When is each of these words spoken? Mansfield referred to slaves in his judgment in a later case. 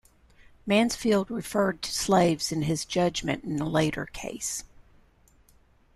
Mansfield 0.65 1.29
referred 1.29 1.83
to 1.83 1.93
slaves 1.93 2.51
in 2.51 2.63
his 2.63 2.85
judgment 2.85 3.43
in 3.43 3.59
a 3.59 3.69
later 3.69 4.07
case. 4.07 4.63